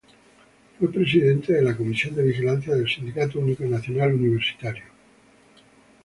[0.79, 4.85] Fue presidente de la Comisión de Vigilancia del "Sindicato Único Nacional Universitario".